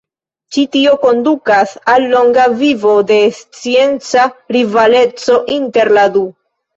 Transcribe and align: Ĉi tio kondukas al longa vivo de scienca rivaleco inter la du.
Ĉi 0.55 0.61
tio 0.75 0.91
kondukas 1.01 1.73
al 1.93 2.05
longa 2.13 2.45
vivo 2.61 2.93
de 3.11 3.17
scienca 3.41 4.23
rivaleco 4.57 5.37
inter 5.57 5.93
la 5.99 6.07
du. 6.17 6.25